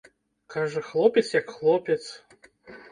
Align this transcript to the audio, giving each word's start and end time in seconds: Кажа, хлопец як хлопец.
Кажа, 0.53 0.81
хлопец 0.87 1.25
як 1.37 1.51
хлопец. 1.59 2.01